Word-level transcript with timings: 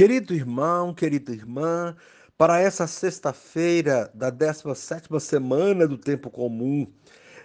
Querido 0.00 0.32
irmão, 0.32 0.94
querida 0.94 1.30
irmã, 1.30 1.94
para 2.38 2.58
essa 2.58 2.86
sexta-feira 2.86 4.10
da 4.14 4.32
17ª 4.32 5.20
semana 5.20 5.86
do 5.86 5.98
tempo 5.98 6.30
comum, 6.30 6.90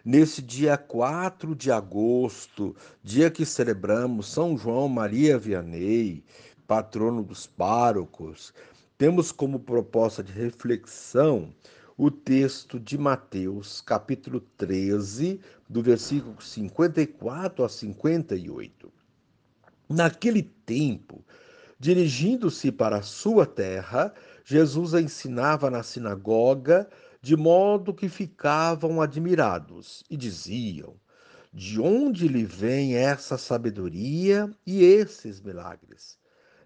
nesse 0.06 0.42
dia 0.42 0.78
4 0.78 1.54
de 1.54 1.70
agosto, 1.70 2.74
dia 3.04 3.30
que 3.30 3.46
celebramos 3.46 4.32
São 4.32 4.58
João 4.58 4.88
Maria 4.88 5.38
Vianney, 5.38 6.24
patrono 6.66 7.24
dos 7.24 7.46
párocos, 7.46 8.54
temos 8.98 9.34
como 9.34 9.60
proposta 9.60 10.24
de 10.24 10.32
reflexão 10.32 11.54
o 11.98 12.10
texto 12.10 12.80
de 12.80 12.98
Mateus, 12.98 13.82
capítulo 13.82 14.40
13, 14.56 15.42
do 15.68 15.84
versículo 15.84 16.42
54 16.42 17.66
a 17.66 17.68
58. 17.68 18.90
Naquele 19.90 20.42
tempo, 20.42 21.22
Dirigindo-se 21.78 22.72
para 22.72 22.98
a 22.98 23.02
sua 23.02 23.46
terra, 23.46 24.14
Jesus 24.46 24.94
ensinava 24.94 25.70
na 25.70 25.84
sinagoga, 25.84 26.90
de 27.22 27.36
modo 27.36 27.94
que 27.94 28.08
ficavam 28.08 29.02
admirados 29.02 30.04
e 30.10 30.16
diziam: 30.16 30.96
De 31.54 31.82
onde 31.82 32.30
lhe 32.30 32.46
vem 32.46 32.96
essa 32.96 33.38
sabedoria 33.38 34.50
e 34.66 34.84
esses 34.84 35.42
milagres? 35.42 36.18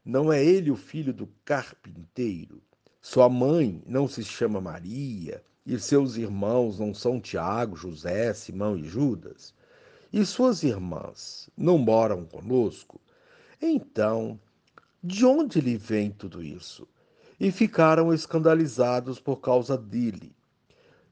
Não 0.05 0.31
é 0.31 0.43
ele 0.43 0.69
o 0.69 0.75
filho 0.75 1.13
do 1.13 1.27
carpinteiro? 1.43 2.61
Sua 3.01 3.27
mãe 3.29 3.81
não 3.87 4.07
se 4.07 4.23
chama 4.23 4.61
Maria, 4.61 5.43
e 5.65 5.79
seus 5.79 6.17
irmãos 6.17 6.77
não 6.77 6.93
são 6.93 7.19
Tiago, 7.19 7.75
José, 7.75 8.31
Simão 8.33 8.77
e 8.77 8.83
Judas? 8.83 9.55
E 10.13 10.23
suas 10.25 10.61
irmãs 10.61 11.49
não 11.57 11.77
moram 11.79 12.25
conosco? 12.25 13.01
Então 13.61 14.39
de 15.03 15.25
onde 15.25 15.61
lhe 15.61 15.77
vem 15.77 16.11
tudo 16.11 16.43
isso? 16.43 16.87
E 17.39 17.51
ficaram 17.51 18.13
escandalizados 18.13 19.19
por 19.19 19.37
causa 19.37 19.77
dele. 19.77 20.35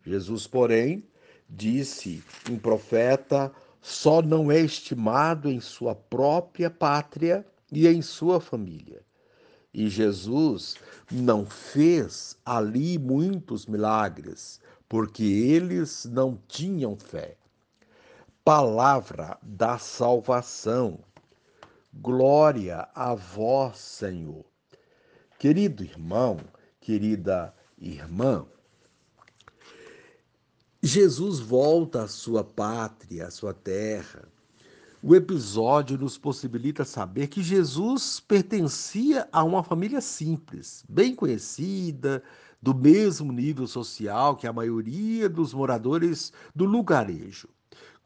Jesus, 0.06 0.46
porém, 0.46 1.04
disse: 1.50 2.24
um 2.50 2.58
profeta 2.58 3.52
só 3.82 4.22
não 4.22 4.52
é 4.52 4.60
estimado 4.60 5.50
em 5.50 5.62
sua 5.62 5.96
própria 5.96 6.70
pátria 6.70 7.46
e 7.72 7.88
em 7.88 8.02
sua 8.02 8.42
família. 8.42 9.02
E 9.74 9.90
Jesus 9.90 10.76
não 11.12 11.46
fez 11.46 12.38
ali 12.46 12.98
muitos 12.98 13.66
milagres, 13.66 14.60
porque 14.90 15.24
eles 15.24 16.06
não 16.06 16.38
tinham 16.48 16.98
fé. 16.98 17.38
Palavra 18.44 19.38
da 19.42 19.78
salvação. 19.78 21.00
Glória 22.00 22.88
a 22.94 23.16
vós, 23.16 23.80
Senhor. 23.80 24.46
Querido 25.40 25.84
irmão, 25.84 26.38
querida 26.80 27.52
irmã, 27.76 28.46
Jesus 30.82 31.40
volta 31.40 32.04
à 32.04 32.08
sua 32.08 32.44
pátria, 32.44 33.26
à 33.26 33.32
sua 33.32 33.52
terra. 33.52 34.28
O 35.02 35.16
episódio 35.16 35.98
nos 35.98 36.20
possibilita 36.20 36.86
saber 36.86 37.28
que 37.28 37.42
Jesus 37.42 38.20
pertencia 38.20 39.28
a 39.32 39.44
uma 39.44 39.64
família 39.64 40.00
simples, 40.00 40.86
bem 40.88 41.16
conhecida, 41.16 42.22
do 42.62 42.76
mesmo 42.76 43.32
nível 43.32 43.66
social 43.66 44.36
que 44.36 44.46
a 44.46 44.54
maioria 44.54 45.28
dos 45.28 45.52
moradores 45.52 46.32
do 46.56 46.64
lugarejo 46.66 47.50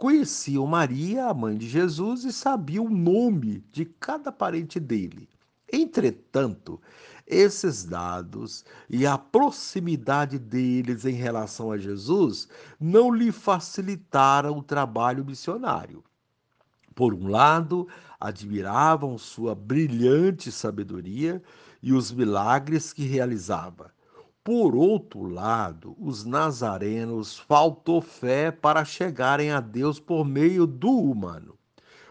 conheciam 0.01 0.65
Maria, 0.65 1.27
a 1.27 1.33
mãe 1.33 1.55
de 1.55 1.69
Jesus, 1.69 2.23
e 2.23 2.33
sabiam 2.33 2.87
o 2.87 2.89
nome 2.89 3.63
de 3.71 3.85
cada 3.85 4.31
parente 4.31 4.79
dele. 4.79 5.29
Entretanto, 5.71 6.81
esses 7.27 7.83
dados 7.83 8.65
e 8.89 9.05
a 9.05 9.15
proximidade 9.15 10.39
deles 10.39 11.05
em 11.05 11.13
relação 11.13 11.71
a 11.71 11.77
Jesus 11.77 12.49
não 12.79 13.13
lhe 13.13 13.31
facilitaram 13.31 14.57
o 14.57 14.63
trabalho 14.63 15.23
missionário. 15.23 16.03
Por 16.95 17.13
um 17.13 17.27
lado, 17.27 17.87
admiravam 18.19 19.19
sua 19.19 19.53
brilhante 19.53 20.51
sabedoria 20.51 21.43
e 21.79 21.93
os 21.93 22.11
milagres 22.11 22.91
que 22.91 23.03
realizava. 23.03 23.93
Por 24.43 24.75
outro 24.75 25.27
lado, 25.27 25.95
os 25.99 26.25
nazarenos 26.25 27.37
faltou 27.37 28.01
fé 28.01 28.49
para 28.49 28.83
chegarem 28.83 29.51
a 29.51 29.59
Deus 29.59 29.99
por 29.99 30.25
meio 30.25 30.65
do 30.65 30.89
humano. 30.89 31.55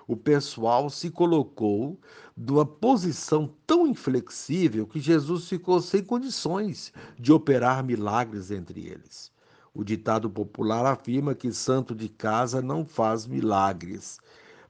O 0.06 0.16
pessoal 0.16 0.88
se 0.88 1.10
colocou 1.10 1.98
numa 2.36 2.64
posição 2.64 3.52
tão 3.66 3.84
inflexível 3.84 4.86
que 4.86 5.00
Jesus 5.00 5.48
ficou 5.48 5.80
sem 5.80 6.04
condições 6.04 6.92
de 7.18 7.32
operar 7.32 7.82
milagres 7.82 8.52
entre 8.52 8.86
eles. 8.86 9.32
O 9.74 9.82
ditado 9.82 10.30
popular 10.30 10.86
afirma 10.86 11.34
que 11.34 11.52
santo 11.52 11.96
de 11.96 12.08
casa 12.08 12.62
não 12.62 12.84
faz 12.84 13.26
milagres. 13.26 14.20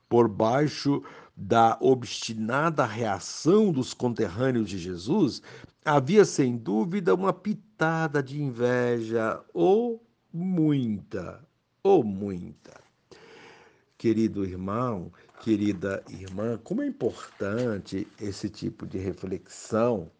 Por 0.09 0.29
baixo 0.29 1.03
da 1.37 1.77
obstinada 1.81 2.85
reação 2.85 3.71
dos 3.71 3.95
conterrâneos 3.95 4.69
de 4.69 4.79
Jesus, 4.79 5.43
havia 5.85 6.25
sem 6.25 6.57
dúvida 6.57 7.15
uma 7.15 7.33
pitada 7.33 8.23
de 8.23 8.43
inveja, 8.43 9.43
ou 9.53 10.03
muita, 10.33 11.45
ou 11.83 12.05
muita. 12.05 12.81
Querido 13.97 14.45
irmão, 14.45 15.13
querida 15.43 16.03
irmã, 16.09 16.59
como 16.63 16.83
é 16.83 16.87
importante 16.87 18.07
esse 18.21 18.49
tipo 18.49 18.87
de 18.87 18.99
reflexão. 18.99 20.11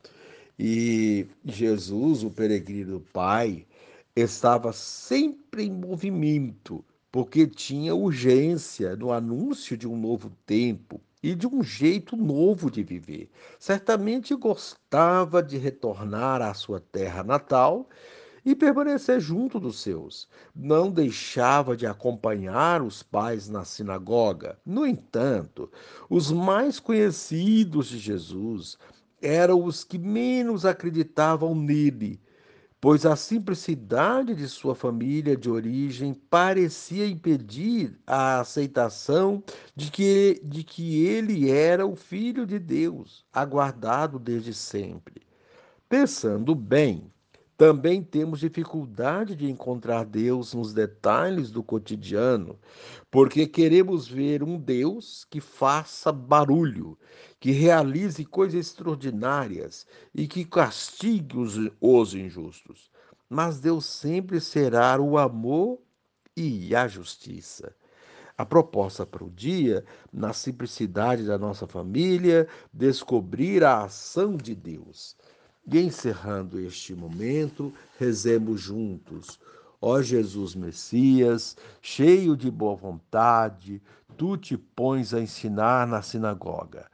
E 0.59 1.27
Jesus, 1.45 2.23
o 2.23 2.31
peregrino 2.31 3.01
Pai, 3.13 3.67
estava 4.15 4.73
sempre 4.73 5.65
em 5.65 5.71
movimento, 5.71 6.85
porque 7.11 7.47
tinha 7.47 7.95
urgência 7.95 8.95
no 8.97 9.13
anúncio 9.13 9.77
de 9.77 9.89
um 9.89 9.99
novo 9.99 10.31
tempo, 10.45 11.01
e 11.23 11.35
de 11.35 11.47
um 11.47 11.63
jeito 11.63 12.17
novo 12.17 12.71
de 12.71 12.83
viver. 12.83 13.31
Certamente 13.59 14.35
gostava 14.35 15.43
de 15.43 15.59
retornar 15.59 16.41
à 16.41 16.55
sua 16.55 16.81
terra 16.81 17.23
natal 17.23 17.89
e 18.45 18.55
permanecer 18.55 19.21
junto 19.21 19.61
dos 19.61 19.81
seus. 19.81 20.29
Não 20.55 20.91
deixava 20.91 21.77
de 21.77 21.87
acompanhar 21.87 22.83
os 22.83 23.03
pais 23.03 23.49
na 23.49 23.65
sinagoga. 23.65 24.59
No 24.65 24.87
entanto, 24.87 25.71
os 26.09 26.33
mais 26.33 26.81
conhecidos 26.81 27.89
de 27.89 27.99
Jesus 27.99 28.79
eram 29.21 29.63
os 29.65 29.85
que 29.85 29.99
menos 29.99 30.65
acreditavam 30.65 31.55
nele 31.55 32.21
pois 32.81 33.05
a 33.05 33.15
simplicidade 33.15 34.35
de 34.35 34.49
sua 34.49 34.75
família 34.75 35.37
de 35.37 35.51
origem 35.51 36.15
parecia 36.15 37.07
impedir 37.07 38.01
a 38.07 38.41
aceitação 38.41 39.43
de 39.77 39.91
que, 39.91 40.41
de 40.43 40.65
que 40.65 41.05
ele 41.05 41.51
era 41.51 41.87
o 41.87 41.95
Filho 41.95 42.47
de 42.47 42.59
Deus, 42.59 43.25
aguardado 43.33 44.19
desde 44.19 44.55
sempre. 44.55 45.21
Pensando 45.89 46.55
bem, 46.55 47.13
também 47.61 48.03
temos 48.03 48.41
dificuldade 48.41 49.37
de 49.37 49.51
encontrar 49.51 50.07
Deus 50.07 50.55
nos 50.55 50.73
detalhes 50.73 51.51
do 51.51 51.63
cotidiano, 51.63 52.59
porque 53.11 53.47
queremos 53.47 54.09
ver 54.09 54.43
um 54.43 54.59
Deus 54.59 55.27
que 55.29 55.43
faça 55.43 56.11
barulho, 56.11 56.99
que 57.39 57.51
realize 57.51 58.25
coisas 58.25 58.69
extraordinárias 58.69 59.87
e 60.15 60.27
que 60.27 60.43
castigue 60.43 61.37
os, 61.37 61.59
os 61.79 62.15
injustos. 62.15 62.91
Mas 63.29 63.61
Deus 63.61 63.85
sempre 63.85 64.41
será 64.41 64.99
o 64.99 65.19
amor 65.19 65.81
e 66.35 66.75
a 66.75 66.89
justiça. 66.89 67.77
A 68.39 68.47
proposta 68.47 69.05
para 69.05 69.23
o 69.23 69.29
dia, 69.29 69.85
na 70.11 70.33
simplicidade 70.33 71.27
da 71.27 71.37
nossa 71.37 71.67
família, 71.67 72.49
descobrir 72.73 73.63
a 73.63 73.85
ação 73.85 74.35
de 74.35 74.55
Deus. 74.55 75.15
E 75.73 75.79
encerrando 75.79 76.59
este 76.59 76.97
momento, 76.97 77.73
rezemos 77.97 78.61
juntos. 78.61 79.39
Ó 79.81 80.03
Jesus 80.03 80.57
Messias, 80.57 81.57
cheio 81.81 82.37
de 82.37 82.51
boa 82.51 82.75
vontade, 82.75 83.81
tu 84.17 84.37
te 84.37 84.57
pões 84.57 85.15
a 85.15 85.21
ensinar 85.21 85.87
na 85.87 86.03
sinagoga. 86.03 86.91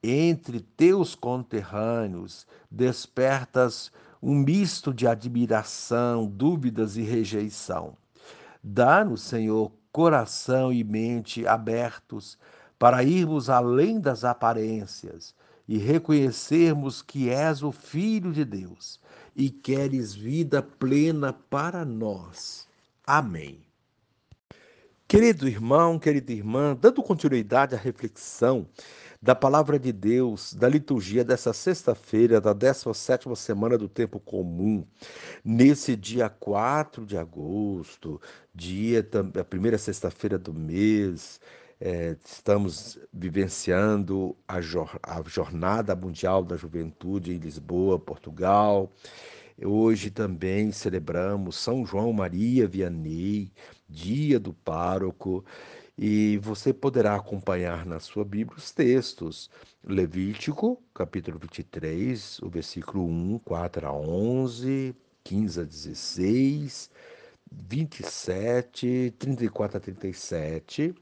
Entre 0.00 0.60
teus 0.60 1.16
conterrâneos, 1.16 2.46
despertas 2.70 3.90
um 4.22 4.36
misto 4.36 4.94
de 4.94 5.08
admiração, 5.08 6.26
dúvidas 6.26 6.96
e 6.96 7.02
rejeição. 7.02 7.96
Dá-nos, 8.62 9.22
Senhor, 9.22 9.72
coração 9.90 10.72
e 10.72 10.84
mente 10.84 11.48
abertos 11.48 12.38
para 12.78 13.02
irmos 13.02 13.50
além 13.50 13.98
das 13.98 14.24
aparências 14.24 15.34
e 15.70 15.78
reconhecermos 15.78 17.00
que 17.00 17.30
és 17.30 17.62
o 17.62 17.70
Filho 17.70 18.32
de 18.32 18.44
Deus 18.44 18.98
e 19.36 19.48
queres 19.48 20.12
vida 20.12 20.60
plena 20.60 21.32
para 21.32 21.84
nós. 21.84 22.66
Amém. 23.06 23.60
Querido 25.06 25.46
irmão, 25.46 25.96
querida 25.96 26.32
irmã, 26.32 26.76
dando 26.80 27.00
continuidade 27.04 27.76
à 27.76 27.78
reflexão 27.78 28.66
da 29.22 29.32
palavra 29.32 29.78
de 29.78 29.92
Deus, 29.92 30.54
da 30.54 30.68
liturgia 30.68 31.24
dessa 31.24 31.52
sexta-feira, 31.52 32.40
da 32.40 32.52
17 32.52 33.36
semana 33.36 33.78
do 33.78 33.88
tempo 33.88 34.18
comum, 34.18 34.84
nesse 35.44 35.94
dia 35.94 36.28
4 36.28 37.06
de 37.06 37.16
agosto, 37.16 38.20
dia 38.52 39.08
a 39.38 39.44
primeira 39.44 39.78
sexta-feira 39.78 40.36
do 40.36 40.52
mês, 40.52 41.40
é, 41.80 42.14
estamos 42.22 42.98
vivenciando 43.10 44.36
a, 44.46 44.60
Jornada 45.24 45.96
Mundial 45.96 46.44
da 46.44 46.56
Juventude 46.56 47.32
em 47.32 47.38
Lisboa, 47.38 47.98
Portugal. 47.98 48.92
Hoje 49.62 50.10
também 50.10 50.72
celebramos 50.72 51.56
São 51.56 51.84
João 51.86 52.12
Maria 52.12 52.68
Vianney, 52.68 53.50
dia 53.88 54.38
do 54.38 54.52
pároco, 54.52 55.44
e 55.96 56.38
você 56.38 56.72
poderá 56.72 57.16
acompanhar 57.16 57.86
na 57.86 57.98
sua 57.98 58.24
Bíblia 58.24 58.58
os 58.58 58.70
textos. 58.72 59.50
Levítico, 59.82 60.82
capítulo 60.94 61.38
23, 61.38 62.40
o 62.40 62.50
versículo 62.50 63.06
1, 63.06 63.38
4 63.38 63.86
a 63.86 63.92
11, 63.92 64.94
15 65.24 65.60
a 65.60 65.64
16, 65.64 66.90
27, 67.50 69.14
34 69.18 69.78
a 69.78 69.80
37 69.80 70.94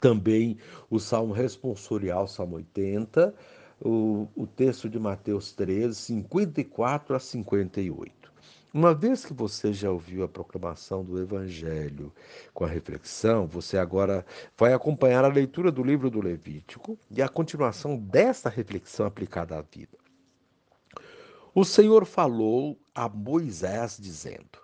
também 0.00 0.58
o 0.90 0.98
Salmo 0.98 1.32
responsorial, 1.32 2.26
Salmo 2.28 2.56
80, 2.56 3.34
o, 3.80 4.28
o 4.34 4.46
texto 4.46 4.88
de 4.88 4.98
Mateus 4.98 5.52
13, 5.52 5.94
54 5.94 7.16
a 7.16 7.20
58. 7.20 8.24
Uma 8.72 8.92
vez 8.92 9.24
que 9.24 9.32
você 9.32 9.72
já 9.72 9.88
ouviu 9.88 10.24
a 10.24 10.28
proclamação 10.28 11.04
do 11.04 11.20
Evangelho 11.20 12.12
com 12.52 12.64
a 12.64 12.68
reflexão, 12.68 13.46
você 13.46 13.78
agora 13.78 14.26
vai 14.58 14.72
acompanhar 14.72 15.24
a 15.24 15.28
leitura 15.28 15.70
do 15.70 15.80
livro 15.80 16.10
do 16.10 16.20
Levítico 16.20 16.98
e 17.08 17.22
a 17.22 17.28
continuação 17.28 17.96
desta 17.96 18.48
reflexão 18.48 19.06
aplicada 19.06 19.56
à 19.56 19.62
vida. 19.62 19.96
O 21.54 21.64
Senhor 21.64 22.04
falou 22.04 22.76
a 22.92 23.08
Moisés, 23.08 23.96
dizendo: 23.96 24.63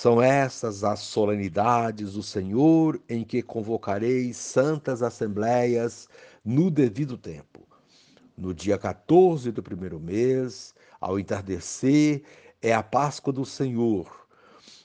são 0.00 0.22
estas 0.22 0.82
as 0.82 1.00
solenidades 1.00 2.14
do 2.14 2.22
Senhor 2.22 2.98
em 3.06 3.22
que 3.22 3.42
convocareis 3.42 4.38
santas 4.38 5.02
assembleias 5.02 6.08
no 6.42 6.70
devido 6.70 7.18
tempo. 7.18 7.68
No 8.34 8.54
dia 8.54 8.78
14 8.78 9.52
do 9.52 9.62
primeiro 9.62 10.00
mês, 10.00 10.74
ao 10.98 11.20
entardecer, 11.20 12.22
é 12.62 12.72
a 12.72 12.82
Páscoa 12.82 13.30
do 13.30 13.44
Senhor. 13.44 14.26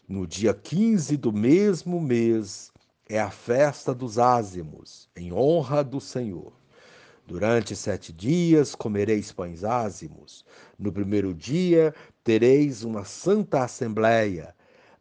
No 0.05 0.27
dia 0.27 0.53
15 0.53 1.15
do 1.15 1.31
mesmo 1.31 2.01
mês, 2.01 2.73
é 3.07 3.17
a 3.17 3.31
festa 3.31 3.93
dos 3.93 4.19
ázimos, 4.19 5.07
em 5.15 5.31
honra 5.31 5.81
do 5.81 6.01
Senhor. 6.01 6.51
Durante 7.25 7.73
sete 7.73 8.11
dias 8.11 8.75
comereis 8.75 9.31
pães 9.31 9.63
ázimos. 9.63 10.43
No 10.77 10.91
primeiro 10.91 11.33
dia 11.33 11.95
tereis 12.21 12.83
uma 12.83 13.05
santa 13.05 13.63
assembleia 13.63 14.53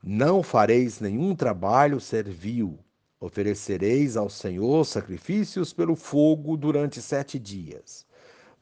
não 0.06 0.43
fareis 0.43 1.01
nenhum 1.01 1.35
trabalho 1.35 1.99
servil. 1.99 2.79
Oferecereis 3.19 4.19
ao 4.19 4.29
Senhor 4.29 4.85
sacrifícios 4.85 5.73
pelo 5.73 5.97
fogo 5.97 6.59
durante 6.59 7.01
sete 7.01 7.39
dias. 7.39 8.05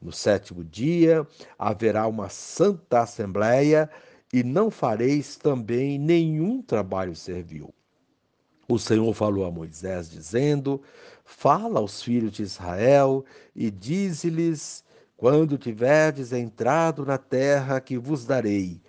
No 0.01 0.09
sétimo 0.09 0.63
dia 0.63 1.27
haverá 1.59 2.07
uma 2.07 2.29
santa 2.29 3.01
assembleia 3.01 3.89
e 4.31 4.41
não 4.41 4.71
fareis 4.71 5.35
também 5.35 5.99
nenhum 5.99 6.61
trabalho 6.61 7.13
servil. 7.13 7.73
O 8.69 8.79
Senhor 8.79 9.13
falou 9.13 9.45
a 9.45 9.51
Moisés, 9.51 10.09
dizendo: 10.09 10.81
Fala 11.25 11.79
aos 11.79 12.01
filhos 12.01 12.31
de 12.31 12.43
Israel 12.43 13.25
e 13.53 13.69
dize-lhes: 13.69 14.81
Quando 15.17 15.57
tiverdes 15.57 16.31
entrado 16.31 17.05
na 17.05 17.17
terra 17.17 17.81
que 17.81 17.97
vos 17.97 18.25
darei, 18.25 18.81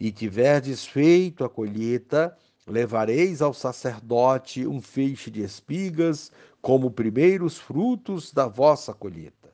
e 0.00 0.10
tiverdes 0.10 0.86
feito 0.86 1.44
a 1.44 1.48
colheita, 1.50 2.34
levareis 2.66 3.42
ao 3.42 3.52
sacerdote 3.52 4.66
um 4.66 4.80
feixe 4.80 5.30
de 5.30 5.42
espigas 5.42 6.32
como 6.62 6.90
primeiros 6.90 7.58
frutos 7.58 8.32
da 8.32 8.48
vossa 8.48 8.94
colheita. 8.94 9.52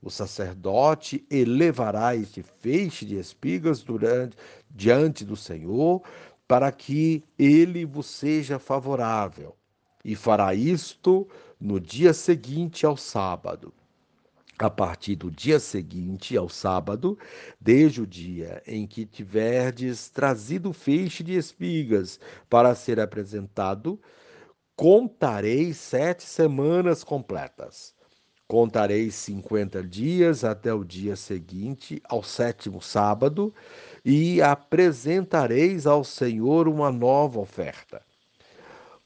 O 0.00 0.08
sacerdote 0.08 1.26
elevará 1.28 2.14
este 2.14 2.42
feixe 2.42 3.04
de 3.04 3.16
espigas 3.16 3.82
durante, 3.82 4.36
diante 4.70 5.24
do 5.24 5.36
Senhor, 5.36 6.02
para 6.46 6.70
que 6.70 7.24
ele 7.36 7.84
vos 7.84 8.06
seja 8.06 8.58
favorável. 8.58 9.56
E 10.04 10.14
fará 10.14 10.54
isto 10.54 11.28
no 11.60 11.78
dia 11.80 12.14
seguinte 12.14 12.86
ao 12.86 12.96
sábado 12.96 13.74
a 14.66 14.70
partir 14.70 15.16
do 15.16 15.30
dia 15.30 15.58
seguinte 15.58 16.36
ao 16.36 16.48
sábado, 16.48 17.18
desde 17.60 18.02
o 18.02 18.06
dia 18.06 18.62
em 18.66 18.86
que 18.86 19.06
tiverdes 19.06 20.08
trazido 20.08 20.70
o 20.70 20.74
feixe 20.74 21.22
de 21.22 21.34
espigas 21.34 22.20
para 22.48 22.74
ser 22.74 23.00
apresentado, 23.00 24.00
contareis 24.76 25.76
sete 25.76 26.22
semanas 26.24 27.02
completas. 27.04 27.94
Contareis 28.46 29.14
cinquenta 29.14 29.82
dias 29.82 30.42
até 30.42 30.74
o 30.74 30.82
dia 30.82 31.14
seguinte, 31.14 32.02
ao 32.04 32.22
sétimo 32.22 32.82
sábado, 32.82 33.54
e 34.04 34.42
apresentareis 34.42 35.86
ao 35.86 36.02
Senhor 36.02 36.66
uma 36.66 36.90
nova 36.90 37.38
oferta. 37.38 38.02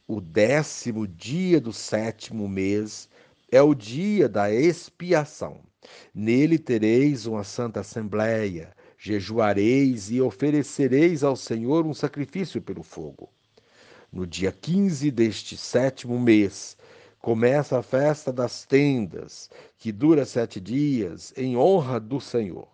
O 0.08 0.20
décimo 0.20 1.06
dia 1.06 1.60
do 1.60 1.72
sétimo 1.72 2.48
mês 2.48 3.08
é 3.54 3.62
o 3.62 3.72
dia 3.72 4.28
da 4.28 4.52
expiação. 4.52 5.60
Nele 6.12 6.58
tereis 6.58 7.24
uma 7.24 7.44
santa 7.44 7.80
assembleia, 7.80 8.74
jejuareis 8.98 10.10
e 10.10 10.20
oferecereis 10.20 11.22
ao 11.22 11.36
Senhor 11.36 11.86
um 11.86 11.94
sacrifício 11.94 12.60
pelo 12.60 12.82
fogo. 12.82 13.30
No 14.12 14.26
dia 14.26 14.50
15 14.50 15.08
deste 15.12 15.56
sétimo 15.56 16.18
mês, 16.18 16.76
começa 17.20 17.78
a 17.78 17.82
festa 17.82 18.32
das 18.32 18.64
tendas, 18.64 19.48
que 19.78 19.92
dura 19.92 20.24
sete 20.24 20.60
dias, 20.60 21.32
em 21.36 21.56
honra 21.56 22.00
do 22.00 22.20
Senhor. 22.20 22.66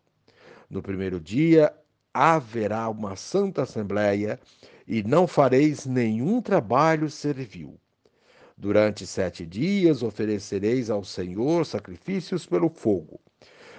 No 0.70 0.80
primeiro 0.80 1.20
dia 1.20 1.74
haverá 2.14 2.88
uma 2.88 3.16
santa 3.16 3.64
assembleia, 3.64 4.40
e 4.88 5.02
não 5.02 5.26
fareis 5.26 5.84
nenhum 5.84 6.40
trabalho 6.40 7.10
servil. 7.10 7.78
Durante 8.60 9.06
sete 9.06 9.46
dias 9.46 10.02
oferecereis 10.02 10.90
ao 10.90 11.02
Senhor 11.02 11.64
sacrifícios 11.64 12.44
pelo 12.44 12.68
fogo. 12.68 13.18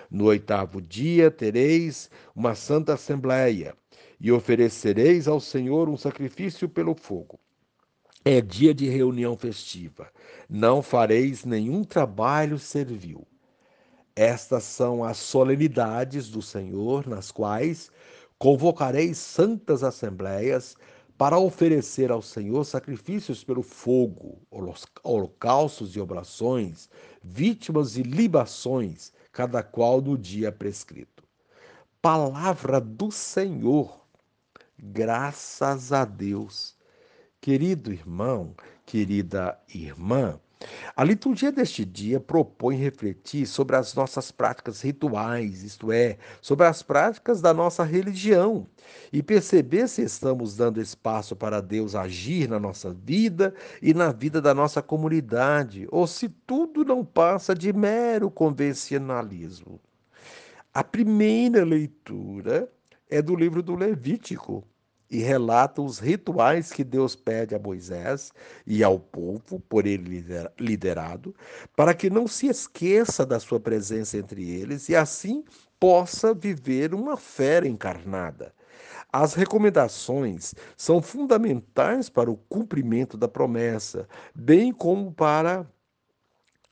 No 0.10 0.25
oitavo 0.25 0.81
dia 0.81 1.30
tereis 1.30 2.10
uma 2.36 2.56
santa 2.56 2.96
assembleia 2.96 3.75
e 4.20 4.32
oferecereis 4.32 5.27
ao 5.27 5.39
Senhor 5.39 5.88
um 5.88 5.96
sacrifício 5.96 6.67
pelo 6.67 6.96
fogo. 6.96 7.39
É 8.25 8.41
dia 8.41 8.74
de 8.74 8.89
reunião 8.89 9.38
festiva. 9.38 10.12
Não 10.50 10.82
fareis 10.82 11.46
nenhum 11.46 11.84
trabalho 11.84 12.58
servil. 12.58 13.27
Estas 14.15 14.63
são 14.63 15.03
as 15.03 15.17
solenidades 15.17 16.27
do 16.27 16.41
Senhor, 16.41 17.08
nas 17.08 17.29
quais 17.29 17.91
convocareis 18.39 19.20
santas 19.20 19.84
assembleias 19.84 20.75
para 21.22 21.38
oferecer 21.38 22.12
ao 22.12 22.20
Senhor 22.20 22.63
sacrifícios 22.63 23.44
pelo 23.44 23.62
fogo, 23.62 24.42
holocaustos 25.04 25.96
e 25.96 26.00
oblações, 26.00 26.90
vítimas 27.22 27.96
e 27.96 28.01
libações, 28.01 29.13
cada 29.32 29.62
qual 29.62 30.01
no 30.01 30.18
dia 30.18 30.51
prescrito. 30.51 31.24
Palavra 32.01 32.82
do 32.82 33.12
Senhor, 33.12 34.04
graças 34.80 35.94
a 35.94 36.06
Deus. 36.06 36.75
Querido 37.40 37.94
irmão, 37.94 38.56
querida 38.84 39.62
irmã, 39.72 40.40
a 40.96 41.03
liturgia 41.03 41.51
deste 41.51 41.84
dia 41.86 42.20
propõe 42.20 42.75
refletir 42.75 43.46
sobre 43.46 43.75
as 43.75 43.94
nossas 43.94 44.32
práticas 44.32 44.82
rituais, 44.82 45.63
isto 45.63 45.91
é, 45.91 46.18
sobre 46.41 46.65
as 46.65 46.84
práticas 46.84 47.41
da 47.41 47.53
nossa 47.53 47.84
religião, 47.84 48.68
e 49.12 49.24
perceber 49.24 49.88
se 49.88 50.01
estamos 50.03 50.56
dando 50.56 50.82
espaço 50.82 51.36
para 51.36 51.62
Deus 51.62 51.96
agir 51.96 52.48
na 52.48 52.60
nossa 52.60 52.94
vida 52.94 53.53
e 53.82 53.94
na 53.94 54.12
vida 54.12 54.41
da 54.41 54.53
nossa 54.53 54.82
comunidade, 54.82 55.88
ou 55.91 56.06
se 56.06 56.30
tudo 56.30 56.84
não 56.84 57.03
passa 57.03 57.56
de 57.56 57.74
mero 57.74 58.30
convencionalismo. 58.30 59.80
A 60.74 60.84
primeira 60.84 61.65
leitura 61.65 62.72
é 63.10 63.22
do 63.22 63.36
livro 63.36 63.62
do 63.62 63.75
Levítico, 63.75 64.63
e 65.12 65.20
relata 65.20 65.82
os 65.82 66.00
rituais 66.00 66.72
que 66.72 66.86
Deus 66.86 67.15
pede 67.15 67.53
a 67.53 67.60
Moisés 67.60 68.32
e 68.65 68.82
ao 68.82 68.98
povo, 68.98 69.60
por 69.60 69.86
ele 69.86 70.25
liderado, 70.58 71.36
para 71.75 71.94
que 71.94 72.10
não 72.10 72.25
se 72.25 72.48
esqueça 72.48 73.25
da 73.25 73.38
sua 73.38 73.60
presença 73.60 74.18
entre 74.18 74.50
eles 74.50 74.88
e 74.88 74.96
assim 74.96 75.44
possa 75.77 76.34
viver 76.34 76.94
uma 76.94 77.18
fé 77.18 77.60
encarnada. 77.68 78.53
As 79.12 79.34
recomendações 79.34 80.56
são 80.77 81.01
fundamentais 81.01 82.10
para 82.10 82.32
o 82.32 82.38
cumprimento 82.38 83.18
da 83.18 83.27
promessa, 83.27 84.08
bem 84.34 84.72
como 84.72 85.12
para 85.12 85.68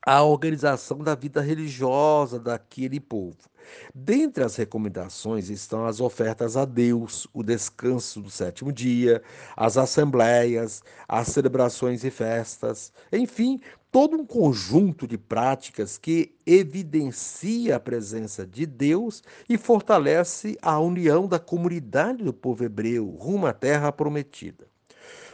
a 0.06 0.22
organização 0.22 0.98
da 0.98 1.14
vida 1.14 1.42
religiosa 1.42 2.40
daquele 2.40 2.98
povo. 2.98 3.49
Dentre 3.94 4.44
as 4.44 4.56
recomendações 4.56 5.50
estão 5.50 5.86
as 5.86 6.00
ofertas 6.00 6.56
a 6.56 6.64
Deus, 6.64 7.26
o 7.32 7.42
descanso 7.42 8.20
do 8.20 8.30
sétimo 8.30 8.72
dia, 8.72 9.22
as 9.56 9.76
assembleias, 9.76 10.82
as 11.08 11.28
celebrações 11.28 12.04
e 12.04 12.10
festas, 12.10 12.92
enfim, 13.12 13.60
todo 13.90 14.16
um 14.16 14.24
conjunto 14.24 15.06
de 15.06 15.18
práticas 15.18 15.98
que 15.98 16.34
evidencia 16.46 17.76
a 17.76 17.80
presença 17.80 18.46
de 18.46 18.64
Deus 18.64 19.22
e 19.48 19.58
fortalece 19.58 20.56
a 20.62 20.78
união 20.78 21.26
da 21.26 21.38
comunidade 21.38 22.22
do 22.22 22.32
povo 22.32 22.64
hebreu 22.64 23.08
rumo 23.08 23.46
à 23.46 23.52
terra 23.52 23.90
prometida. 23.90 24.68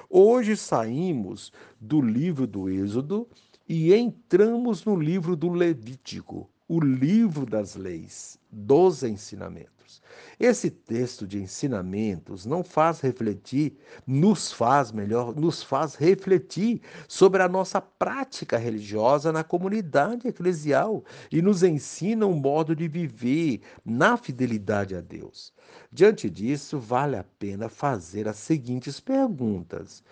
Hoje 0.09 0.57
saímos 0.57 1.53
do 1.81 2.01
livro 2.01 2.47
do 2.47 2.69
Êxodo 2.69 3.29
e 3.69 3.93
entramos 3.93 4.85
no 4.85 4.97
livro 4.97 5.35
do 5.35 5.51
Levítico, 5.51 6.49
o 6.69 6.81
livro 6.81 7.47
das 7.47 7.77
leis, 7.77 8.39
dos 8.51 9.03
ensinamentos. 9.03 10.03
Esse 10.39 10.71
texto 10.71 11.27
de 11.27 11.41
ensinamentos 11.41 12.45
não 12.45 12.63
faz 12.65 13.01
refletir, 13.01 13.79
nos 14.07 14.53
faz 14.53 14.91
melhor, 14.93 15.35
nos 15.35 15.63
faz 15.63 15.95
refletir 15.95 16.81
sobre 17.09 17.43
a 17.43 17.49
nossa 17.49 17.81
prática 17.81 18.59
religiosa 18.59 19.33
na 19.33 19.45
comunidade 19.45 20.29
eclesial 20.29 21.05
e 21.31 21.41
nos 21.41 21.63
ensina 21.63 22.27
um 22.27 22.35
modo 22.35 22.75
de 22.75 22.89
viver 22.89 23.61
na 23.85 24.17
fidelidade 24.17 24.95
a 24.95 25.01
Deus. 25.01 25.53
Diante 25.91 26.29
disso, 26.29 26.79
vale 26.79 27.17
a 27.17 27.25
pena 27.25 27.69
fazer 27.69 28.29
as 28.29 28.37
seguintes 28.37 29.01
perguntas: 29.01 30.03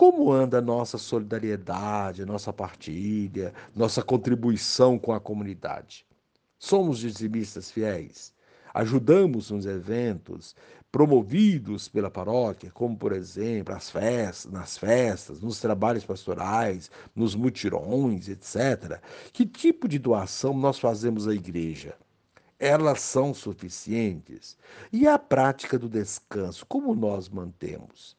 como 0.00 0.32
anda 0.32 0.62
nossa 0.62 0.96
solidariedade, 0.96 2.24
nossa 2.24 2.54
partilha, 2.54 3.52
nossa 3.76 4.02
contribuição 4.02 4.98
com 4.98 5.12
a 5.12 5.20
comunidade? 5.20 6.06
Somos 6.58 7.00
dizimistas 7.00 7.70
fiéis? 7.70 8.32
Ajudamos 8.72 9.50
nos 9.50 9.66
eventos 9.66 10.56
promovidos 10.90 11.86
pela 11.86 12.10
paróquia, 12.10 12.70
como 12.70 12.96
por 12.96 13.12
exemplo 13.12 13.74
as 13.74 13.90
festas, 13.90 14.50
nas 14.50 14.78
festas, 14.78 15.42
nos 15.42 15.60
trabalhos 15.60 16.06
pastorais, 16.06 16.90
nos 17.14 17.34
mutirões, 17.34 18.26
etc. 18.26 19.02
Que 19.34 19.44
tipo 19.44 19.86
de 19.86 19.98
doação 19.98 20.54
nós 20.54 20.78
fazemos 20.78 21.28
à 21.28 21.34
igreja? 21.34 21.94
Elas 22.58 23.02
são 23.02 23.34
suficientes? 23.34 24.56
E 24.90 25.06
a 25.06 25.18
prática 25.18 25.78
do 25.78 25.90
descanso, 25.90 26.64
como 26.64 26.94
nós 26.94 27.28
mantemos? 27.28 28.18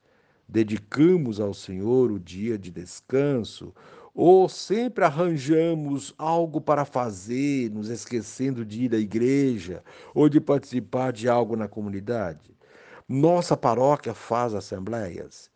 Dedicamos 0.51 1.39
ao 1.39 1.53
Senhor 1.53 2.11
o 2.11 2.19
dia 2.19 2.57
de 2.57 2.69
descanso, 2.69 3.73
ou 4.13 4.49
sempre 4.49 5.05
arranjamos 5.05 6.13
algo 6.17 6.59
para 6.59 6.83
fazer, 6.83 7.71
nos 7.71 7.87
esquecendo 7.87 8.65
de 8.65 8.83
ir 8.83 8.93
à 8.93 8.97
igreja 8.97 9.81
ou 10.13 10.27
de 10.27 10.41
participar 10.41 11.13
de 11.13 11.29
algo 11.29 11.55
na 11.55 11.69
comunidade? 11.69 12.51
Nossa 13.07 13.55
paróquia 13.55 14.13
faz 14.13 14.53
assembleias. 14.53 15.49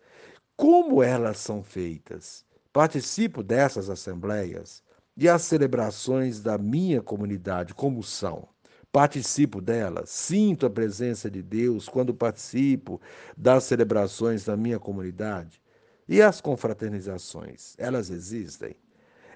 Como 0.55 1.03
elas 1.03 1.37
são 1.37 1.61
feitas? 1.61 2.45
Participo 2.71 3.43
dessas 3.43 3.89
assembleias 3.89 4.81
e 5.17 5.27
as 5.27 5.41
celebrações 5.41 6.41
da 6.41 6.57
minha 6.57 7.01
comunidade, 7.01 7.73
como 7.73 8.01
são? 8.01 8.54
Participo 8.95 9.59
delas, 9.59 10.09
sinto 10.09 10.65
a 10.65 10.69
presença 10.69 11.29
de 11.29 11.41
Deus 11.41 11.89
quando 11.89 12.13
participo 12.13 13.01
das 13.35 13.65
celebrações 13.65 14.45
da 14.45 14.55
minha 14.55 14.79
comunidade. 14.79 15.61
E 16.07 16.21
as 16.21 16.39
confraternizações, 16.39 17.75
elas 17.77 18.09
existem? 18.09 18.73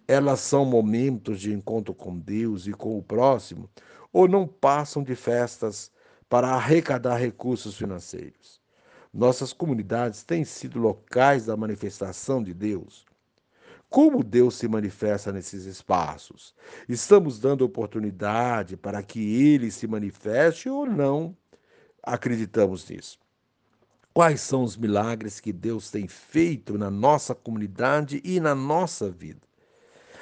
Elas 0.08 0.40
são 0.40 0.64
momentos 0.64 1.42
de 1.42 1.52
encontro 1.54 1.94
com 1.94 2.18
Deus 2.18 2.68
e 2.68 2.72
com 2.72 2.98
o 2.98 3.04
próximo 3.04 3.70
ou 4.14 4.30
não 4.30 4.48
passam 4.48 5.04
de 5.04 5.14
festas 5.14 5.92
para 6.30 6.52
arrecadar 6.52 7.18
recursos 7.18 7.76
financeiros? 7.76 8.62
Nossas 9.14 9.52
comunidades 9.52 10.24
têm 10.24 10.46
sido 10.46 10.80
locais 10.80 11.48
da 11.48 11.58
manifestação 11.58 12.42
de 12.42 12.54
Deus. 12.54 13.06
Como 13.90 14.24
Deus 14.24 14.56
se 14.56 14.68
manifesta 14.68 15.32
nesses 15.32 15.66
espaços? 15.66 16.54
Estamos 16.88 17.40
dando 17.40 17.66
oportunidade 17.66 18.78
para 18.78 19.02
que 19.02 19.20
ele 19.20 19.72
se 19.72 19.88
manifeste 19.88 20.70
ou 20.70 20.86
não 20.86 21.36
acreditamos 22.04 22.88
nisso? 22.88 23.20
Quais 24.14 24.42
são 24.42 24.64
os 24.64 24.78
milagres 24.78 25.40
que 25.40 25.52
Deus 25.52 25.90
tem 25.90 26.08
feito 26.08 26.78
na 26.78 26.92
nossa 26.92 27.34
comunidade 27.34 28.22
e 28.24 28.40
na 28.40 28.54
nossa 28.54 29.10
vida? 29.10 29.49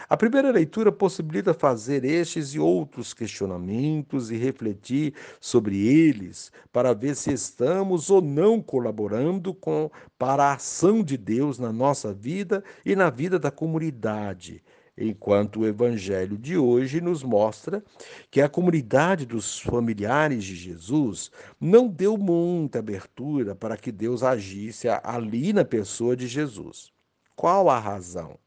A 0.10 0.16
primeira 0.16 0.52
leitura 0.52 0.90
possibilita 0.90 1.54
fazer 1.54 2.06
estes 2.06 2.54
e 2.54 2.60
outros 2.60 3.14
questionamentos 3.14 4.32
e 4.32 4.38
refletir 4.38 5.14
sobre 5.38 5.86
eles 5.86 6.50
para 6.72 6.94
ver 6.94 7.14
se 7.14 7.34
estamos 7.34 8.10
ou 8.10 8.22
não 8.22 8.62
colaborando 8.62 9.54
com 9.54 9.92
para 10.18 10.46
a 10.46 10.54
ação 10.54 11.04
de 11.04 11.18
Deus 11.18 11.60
na 11.60 11.74
nossa 11.74 12.14
vida 12.14 12.64
e 12.86 12.96
na 12.96 13.10
vida 13.10 13.38
da 13.38 13.52
comunidade. 13.52 14.64
Enquanto 14.98 15.60
o 15.60 15.68
evangelho 15.68 16.38
de 16.38 16.58
hoje 16.58 17.02
nos 17.02 17.22
mostra 17.22 17.84
que 18.32 18.40
a 18.40 18.48
comunidade 18.48 19.26
dos 19.26 19.60
familiares 19.60 20.46
de 20.46 20.56
Jesus 20.56 21.30
não 21.60 21.90
deu 21.90 22.18
muita 22.18 22.80
abertura 22.80 23.54
para 23.54 23.76
que 23.76 23.92
Deus 23.92 24.24
agisse 24.24 24.88
ali 25.04 25.52
na 25.52 25.66
pessoa 25.66 26.16
de 26.16 26.28
Jesus. 26.28 26.94
Qual 27.36 27.70
a 27.70 27.78
razão? 27.78 28.40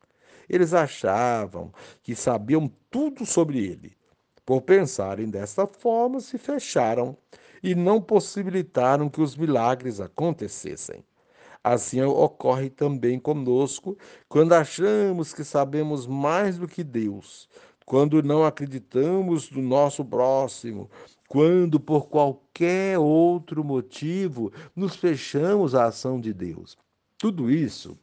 Eles 0.51 0.75
achavam 0.75 1.73
que 2.03 2.17
sabiam 2.17 2.69
tudo 2.91 3.25
sobre 3.25 3.65
ele. 3.65 3.97
Por 4.45 4.63
pensarem 4.63 5.31
desta 5.31 5.65
forma, 5.65 6.19
se 6.19 6.37
fecharam 6.39 7.17
e 7.63 7.73
não 7.73 8.03
possibilitaram 8.03 9.09
que 9.09 9.21
os 9.21 9.37
milagres 9.37 10.01
acontecessem. 10.01 11.05
Assim 11.63 12.03
ocorre 12.03 12.69
também 12.69 13.17
conosco 13.21 13.97
quando 14.29 14.55
achamos 14.55 15.33
que 15.33 15.45
sabemos 15.45 16.05
mais 16.05 16.59
do 16.59 16.67
que 16.67 16.83
Deus, 16.83 17.49
quando 17.87 18.21
não 18.21 18.45
acreditamos 18.45 19.53
no 19.53 19.63
nosso 19.63 20.05
próximo, 20.05 20.91
quando 21.29 21.79
por 21.79 22.09
qualquer 22.09 22.99
outro 22.99 23.63
motivo 23.63 24.53
nos 24.75 24.97
fechamos 24.97 25.77
à 25.77 25.85
ação 25.85 26.21
de 26.21 26.33
Deus. 26.33 26.77
Tudo 27.17 27.49
isso 27.49 27.97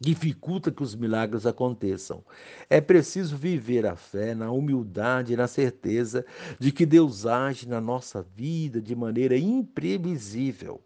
dificulta 0.00 0.70
que 0.70 0.82
os 0.82 0.94
milagres 0.94 1.46
aconteçam. 1.46 2.24
É 2.70 2.80
preciso 2.80 3.36
viver 3.36 3.86
a 3.86 3.96
fé 3.96 4.34
na 4.34 4.50
humildade 4.50 5.32
e 5.32 5.36
na 5.36 5.48
certeza 5.48 6.24
de 6.58 6.70
que 6.70 6.86
Deus 6.86 7.26
age 7.26 7.68
na 7.68 7.80
nossa 7.80 8.22
vida 8.22 8.80
de 8.80 8.94
maneira 8.94 9.36
imprevisível. 9.36 10.80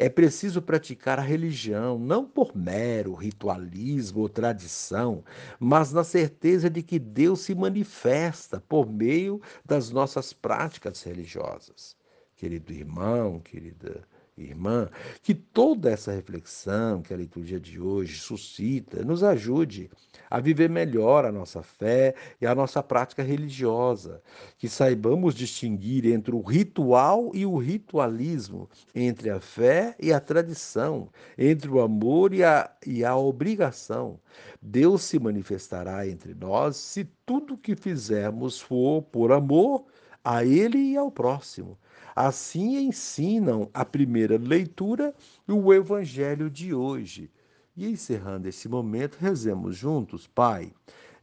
É 0.00 0.08
preciso 0.08 0.62
praticar 0.62 1.18
a 1.18 1.22
religião 1.22 1.98
não 1.98 2.24
por 2.24 2.56
mero 2.56 3.14
ritualismo 3.14 4.20
ou 4.20 4.28
tradição, 4.28 5.24
mas 5.58 5.92
na 5.92 6.04
certeza 6.04 6.70
de 6.70 6.84
que 6.84 7.00
Deus 7.00 7.40
se 7.40 7.52
manifesta 7.52 8.60
por 8.68 8.88
meio 8.88 9.40
das 9.64 9.90
nossas 9.90 10.32
práticas 10.32 11.02
religiosas. 11.02 11.96
Querido 12.36 12.72
irmão, 12.72 13.40
querida 13.40 14.06
irmã, 14.42 14.88
que 15.22 15.34
toda 15.34 15.90
essa 15.90 16.12
reflexão 16.12 17.02
que 17.02 17.12
a 17.12 17.16
liturgia 17.16 17.58
de 17.58 17.80
hoje 17.80 18.18
suscita 18.18 19.04
nos 19.04 19.22
ajude 19.22 19.90
a 20.30 20.40
viver 20.40 20.68
melhor 20.68 21.24
a 21.24 21.32
nossa 21.32 21.62
fé 21.62 22.14
e 22.40 22.46
a 22.46 22.54
nossa 22.54 22.82
prática 22.82 23.22
religiosa, 23.22 24.22
que 24.58 24.68
saibamos 24.68 25.34
distinguir 25.34 26.06
entre 26.06 26.34
o 26.34 26.40
ritual 26.40 27.30
e 27.34 27.46
o 27.46 27.56
ritualismo, 27.56 28.68
entre 28.94 29.30
a 29.30 29.40
fé 29.40 29.96
e 29.98 30.12
a 30.12 30.20
tradição, 30.20 31.08
entre 31.36 31.70
o 31.70 31.80
amor 31.80 32.34
e 32.34 32.44
a, 32.44 32.70
e 32.86 33.04
a 33.04 33.16
obrigação. 33.16 34.20
Deus 34.60 35.02
se 35.02 35.18
manifestará 35.18 36.06
entre 36.06 36.34
nós 36.34 36.76
se 36.76 37.04
tudo 37.24 37.56
que 37.56 37.74
fizermos 37.74 38.60
for 38.60 39.02
por 39.02 39.32
amor 39.32 39.84
a 40.24 40.44
Ele 40.44 40.78
e 40.78 40.96
ao 40.96 41.10
próximo. 41.10 41.78
Assim 42.20 42.78
ensinam 42.78 43.70
a 43.72 43.84
primeira 43.84 44.36
leitura 44.36 45.14
e 45.46 45.52
o 45.52 45.72
evangelho 45.72 46.50
de 46.50 46.74
hoje. 46.74 47.30
E 47.76 47.86
encerrando 47.86 48.48
esse 48.48 48.68
momento, 48.68 49.18
rezemos 49.20 49.76
juntos, 49.76 50.26
Pai. 50.26 50.72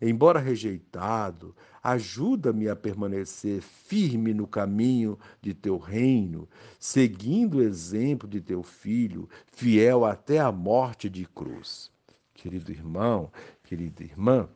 Embora 0.02 0.40
rejeitado, 0.40 1.54
ajuda-me 1.84 2.70
a 2.70 2.78
permanecer 2.78 3.62
firme 3.62 4.34
no 4.34 4.48
caminho 4.48 5.20
de 5.42 5.54
teu 5.54 5.78
reino, 5.78 6.48
seguindo 6.80 7.58
o 7.58 7.62
exemplo 7.62 8.25
de 8.25 8.40
teu 8.40 8.64
filho, 8.64 9.28
fiel 9.48 10.06
até 10.06 10.40
a 10.40 10.50
morte 10.50 11.10
de 11.10 11.25
cruz. 11.25 11.92
Querido 12.34 12.72
irmão, 12.72 13.30
querida 13.66 14.02
irmã, 14.02 14.48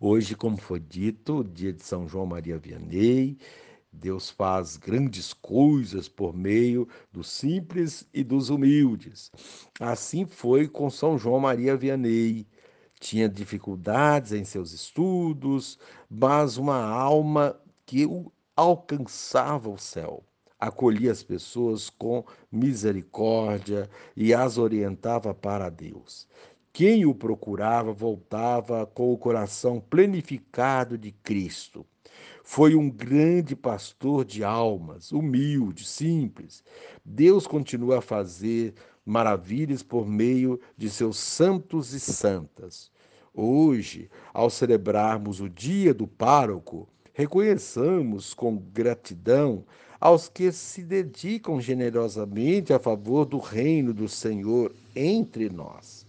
hoje, 0.00 0.34
como 0.34 0.56
foi 0.56 0.80
dito, 0.80 1.44
dia 1.44 1.74
de 1.74 1.82
São 1.82 2.08
João 2.08 2.24
Maria 2.24 2.56
Vianney, 2.56 3.36
Deus 3.92 4.30
faz 4.30 4.76
grandes 4.76 5.32
coisas 5.32 6.08
por 6.08 6.34
meio 6.34 6.88
dos 7.10 7.28
simples 7.28 8.06
e 8.12 8.22
dos 8.22 8.50
humildes. 8.50 9.30
Assim 9.80 10.26
foi 10.26 10.68
com 10.68 10.90
São 10.90 11.18
João 11.18 11.40
Maria 11.40 11.76
Vianney, 11.76 12.46
tinha 13.00 13.28
dificuldades 13.28 14.32
em 14.32 14.44
seus 14.44 14.72
estudos, 14.72 15.78
mas 16.08 16.56
uma 16.56 16.82
alma 16.82 17.58
que 17.86 18.04
o 18.04 18.30
alcançava 18.56 19.68
o 19.68 19.78
céu. 19.78 20.24
Acolhia 20.58 21.12
as 21.12 21.22
pessoas 21.22 21.88
com 21.88 22.24
misericórdia 22.50 23.88
e 24.16 24.34
as 24.34 24.58
orientava 24.58 25.32
para 25.32 25.70
Deus. 25.70 26.26
Quem 26.72 27.06
o 27.06 27.14
procurava 27.14 27.92
voltava 27.92 28.84
com 28.84 29.12
o 29.12 29.18
coração 29.18 29.80
plenificado 29.80 30.98
de 30.98 31.12
Cristo. 31.12 31.86
Foi 32.42 32.74
um 32.74 32.90
grande 32.90 33.54
pastor 33.54 34.24
de 34.24 34.42
almas, 34.42 35.12
humilde, 35.12 35.84
simples. 35.84 36.64
Deus 37.04 37.46
continua 37.46 37.98
a 37.98 38.02
fazer 38.02 38.74
maravilhas 39.04 39.82
por 39.82 40.06
meio 40.06 40.60
de 40.76 40.88
seus 40.88 41.18
santos 41.18 41.92
e 41.92 42.00
santas. 42.00 42.90
Hoje, 43.34 44.10
ao 44.32 44.50
celebrarmos 44.50 45.40
o 45.40 45.48
dia 45.48 45.94
do 45.94 46.06
pároco, 46.06 46.88
reconheçamos 47.12 48.34
com 48.34 48.56
gratidão 48.56 49.64
aos 50.00 50.28
que 50.28 50.50
se 50.50 50.82
dedicam 50.82 51.60
generosamente 51.60 52.72
a 52.72 52.78
favor 52.78 53.24
do 53.24 53.38
reino 53.38 53.92
do 53.92 54.08
Senhor 54.08 54.74
entre 54.94 55.50
nós. 55.50 56.07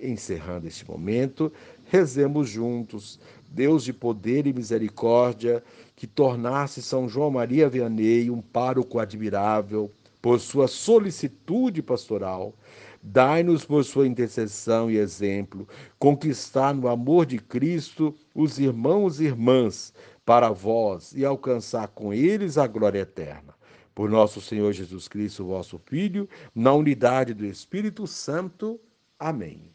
Encerrando 0.00 0.66
este 0.66 0.88
momento, 0.88 1.52
rezemos 1.84 2.48
juntos. 2.48 3.18
Deus 3.48 3.84
de 3.84 3.92
poder 3.92 4.46
e 4.46 4.52
misericórdia, 4.52 5.62
que 5.94 6.06
tornasse 6.06 6.82
São 6.82 7.08
João 7.08 7.30
Maria 7.30 7.68
Vianney 7.68 8.30
um 8.30 8.40
pároco 8.40 8.98
admirável, 8.98 9.90
por 10.20 10.40
sua 10.40 10.66
solicitude 10.66 11.82
pastoral, 11.82 12.54
dai-nos 13.02 13.62
por 13.64 13.84
sua 13.84 14.06
intercessão 14.06 14.90
e 14.90 14.96
exemplo, 14.96 15.68
conquistar 15.98 16.72
no 16.72 16.88
amor 16.88 17.26
de 17.26 17.38
Cristo 17.38 18.14
os 18.34 18.58
irmãos 18.58 19.20
e 19.20 19.24
irmãs 19.24 19.92
para 20.24 20.48
vós 20.50 21.12
e 21.12 21.26
alcançar 21.26 21.88
com 21.88 22.14
eles 22.14 22.56
a 22.56 22.66
glória 22.66 23.00
eterna. 23.00 23.54
Por 23.94 24.08
nosso 24.08 24.40
Senhor 24.40 24.72
Jesus 24.72 25.06
Cristo, 25.06 25.44
vosso 25.44 25.78
Filho, 25.78 26.26
na 26.54 26.72
unidade 26.72 27.34
do 27.34 27.44
Espírito 27.44 28.06
Santo. 28.06 28.80
Amém. 29.18 29.73